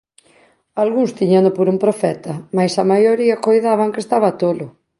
Algúns 0.83 1.11
tíñano 1.19 1.49
por 1.57 1.67
un 1.73 1.77
profeta, 1.85 2.33
mais 2.57 2.73
a 2.75 2.83
maioría 2.91 3.41
coidaban 3.45 3.93
que 3.93 4.03
estaba 4.05 4.37
tolo. 4.41 4.67